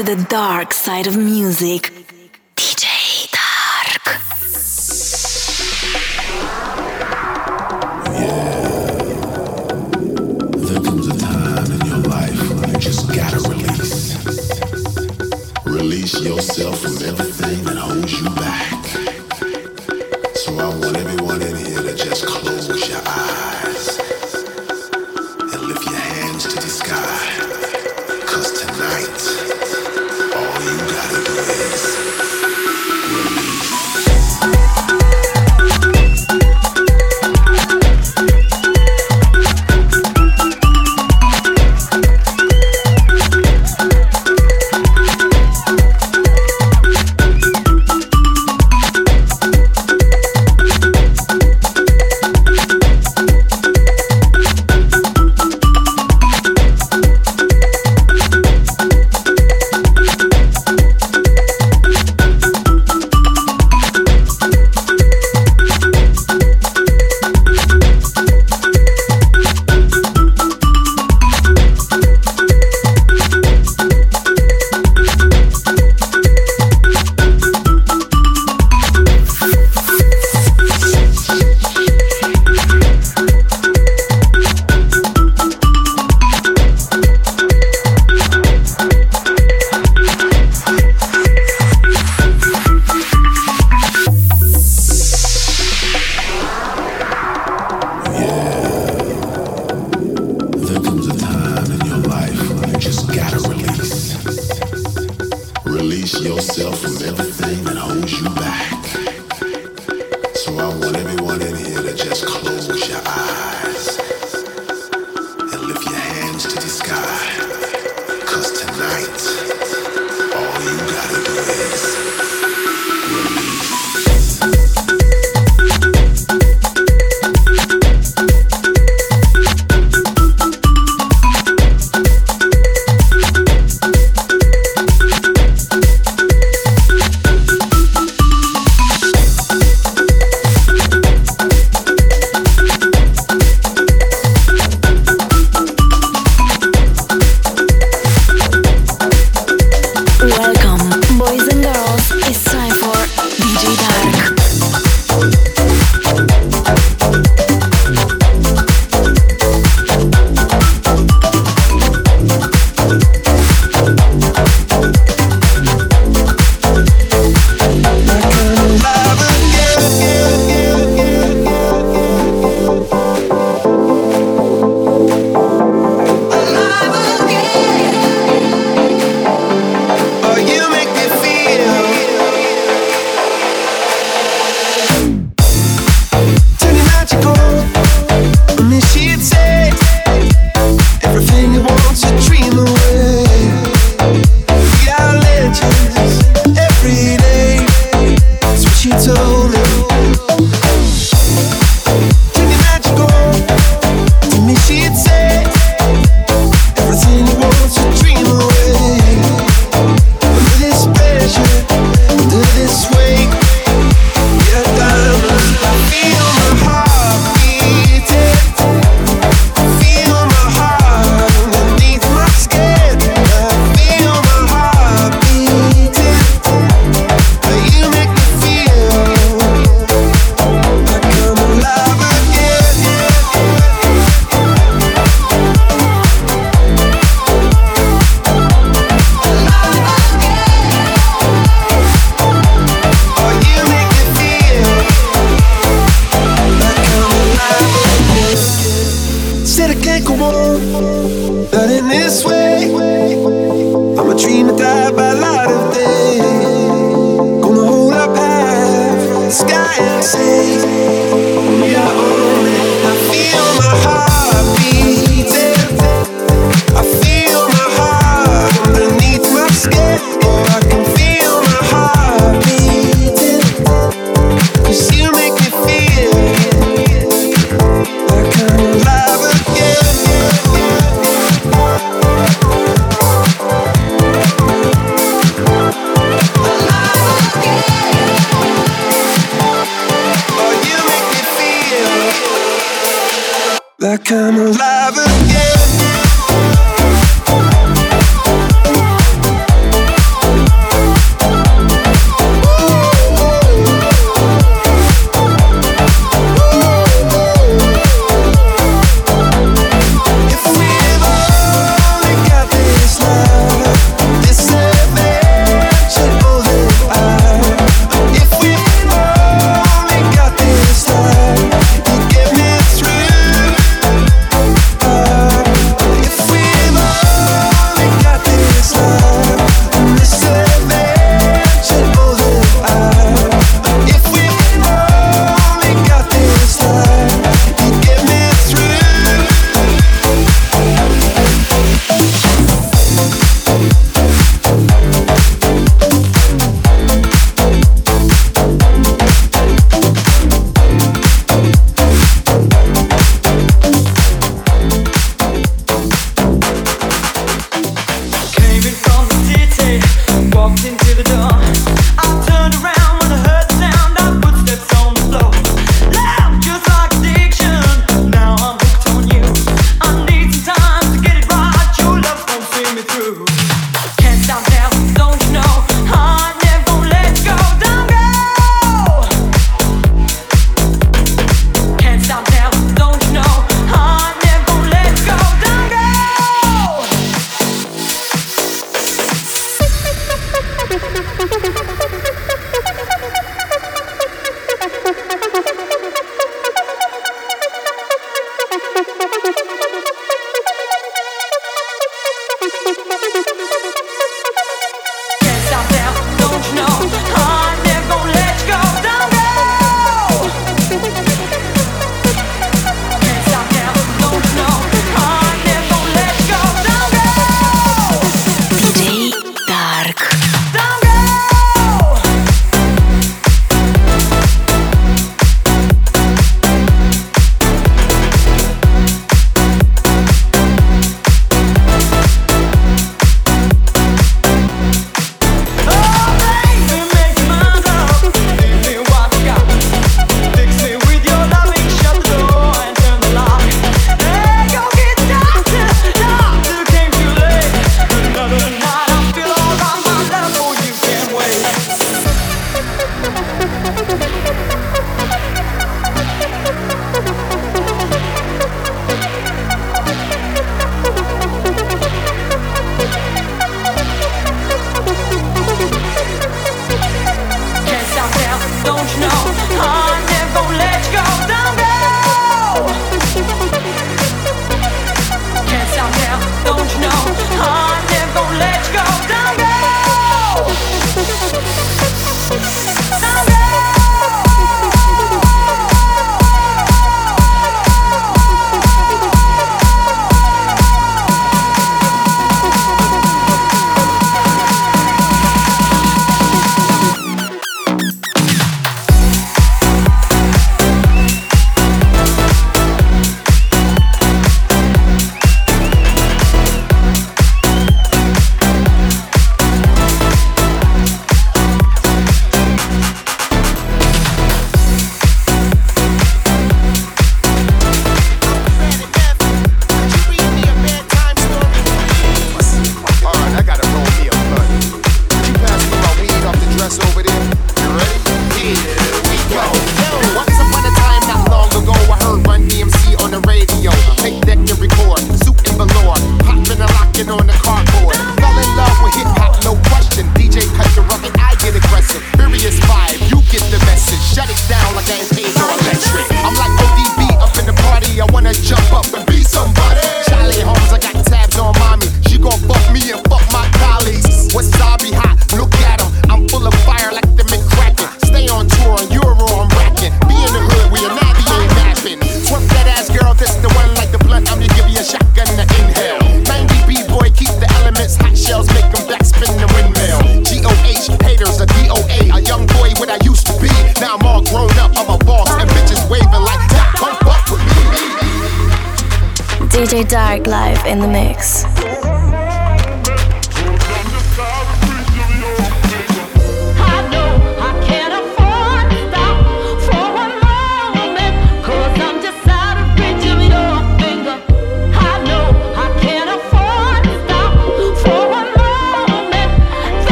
to 0.00 0.16
the 0.16 0.24
dark 0.24 0.72
side 0.72 1.06
of 1.06 1.14
music. 1.14 1.99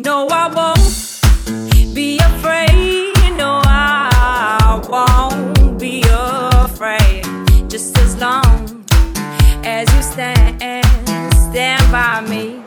No, 0.00 0.28
I 0.30 0.46
won't 0.54 1.92
be 1.92 2.18
afraid. 2.18 3.36
No, 3.36 3.60
I 3.64 4.80
won't 4.88 5.80
be 5.80 6.04
afraid. 6.06 7.24
Just 7.68 7.98
as 7.98 8.14
long 8.16 8.84
as 9.64 9.92
you 9.92 10.02
stand, 10.02 10.62
stand 11.50 11.90
by 11.90 12.20
me. 12.20 12.57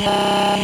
body, 0.05 0.63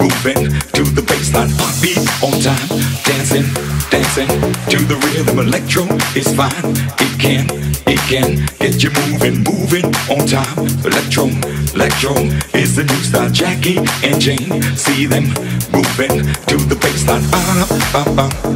moving 0.00 0.48
to 0.72 0.82
the 0.96 1.02
bassline. 1.02 1.52
Beat 1.82 2.00
on 2.24 2.32
time, 2.40 2.68
dancing, 3.04 3.46
dancing 3.90 4.28
to 4.72 4.78
the 4.88 4.96
rhythm. 5.04 5.38
Electro 5.38 5.84
is 6.16 6.28
fine. 6.34 6.72
It 6.98 7.12
can, 7.20 7.46
it 7.86 8.00
can 8.08 8.46
get 8.58 8.82
you 8.82 8.90
moving, 9.06 9.44
moving 9.44 9.86
on 10.08 10.26
time. 10.26 10.58
Electro, 10.84 11.26
electro 11.74 12.14
is 12.54 12.76
the 12.76 12.84
new 12.84 13.02
style. 13.04 13.30
Jackie 13.30 13.78
and 14.02 14.20
Jane, 14.20 14.62
see 14.76 15.06
them 15.06 15.28
moving 15.72 16.24
to 16.48 16.56
the 16.70 16.76
bassline. 16.80 17.24
Ba-da-ba-ba, 17.30 18.50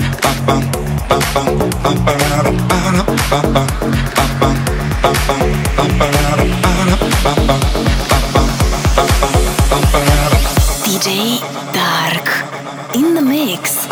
DJ 10.94 11.40
Dark 11.72 12.94
in 12.94 13.14
the 13.14 13.20
mix. 13.20 13.88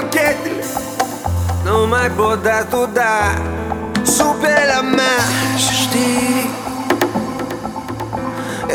Cochetele 0.00 0.64
Nu 1.64 1.86
mai 1.86 2.10
pot 2.16 2.42
da 2.42 2.58
tu 2.70 2.88
da 2.94 3.20
mea 4.96 5.20
Și 5.56 5.74
știi 5.82 6.50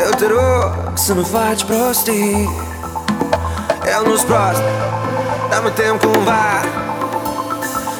Eu 0.04 0.10
te 0.18 0.26
rog 0.26 0.92
să 0.94 1.12
nu 1.12 1.22
faci 1.22 1.64
prostii 1.64 2.50
Eu 3.96 4.10
nu-s 4.10 4.22
prost 4.22 4.62
Dar 5.50 5.60
mă 5.62 5.68
tem 5.68 5.96
cumva 5.96 6.48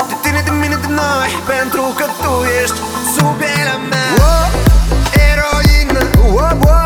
De 0.09 0.15
tine, 0.23 0.43
de 0.45 0.51
mine, 0.51 0.79
de 0.81 0.87
noi 0.89 1.31
Pentru 1.47 1.83
că 1.97 2.05
tu 2.23 2.33
ești 2.63 2.77
sub 3.15 3.37
pielea 3.39 3.79
mea 3.91 4.09
oh, 4.19 4.47
Eroină, 5.31 6.01
oh, 6.27 6.51
oh 6.61 6.86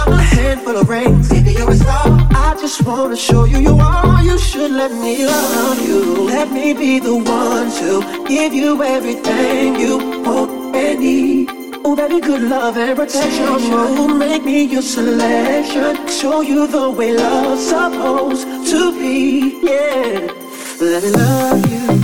a 0.09 0.23
handful 0.23 0.77
of 0.77 0.89
rings. 0.89 1.29
Baby, 1.29 1.53
you're 1.53 1.71
a 1.71 1.77
star. 1.77 2.07
I 2.31 2.57
just 2.61 2.83
wanna 2.83 3.17
show 3.17 3.45
you 3.45 3.59
you 3.59 3.75
are. 3.79 4.23
You 4.23 4.39
should 4.39 4.71
let 4.73 4.93
me 4.93 5.27
love 5.27 5.81
you. 5.87 6.27
Let 6.27 6.51
me 6.53 6.73
be 6.73 6.99
the 6.99 7.17
one 7.17 7.71
to 7.81 8.25
give 8.27 8.53
you 8.55 8.83
everything 8.83 9.77
you 9.77 10.25
hope 10.25 10.51
and 10.75 11.01
need. 11.01 11.51
Oh, 11.85 11.97
baby, 11.97 12.21
good 12.21 12.43
love 12.43 12.77
and 12.77 12.97
protection. 12.97 13.45
Oh, 13.49 14.09
make 14.09 14.45
me 14.45 14.63
your 14.65 14.83
selection. 14.83 16.07
Show 16.09 16.41
you 16.41 16.67
the 16.67 16.91
way 16.91 17.13
love's 17.17 17.67
supposed 17.67 18.47
to 18.71 18.93
be. 18.93 19.59
Yeah, 19.63 20.33
let 20.81 21.03
me 21.03 21.11
love 21.11 21.71
you. 21.71 22.02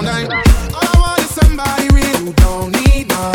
down, 0.00 0.04
down. 0.04 0.32
All 0.74 0.80
I 0.82 1.00
want 1.00 1.20
is 1.20 1.30
somebody 1.30 1.88
real 1.88 2.16
who 2.24 2.32
don't 2.32 2.72
need 2.72 3.08
none. 3.08 3.31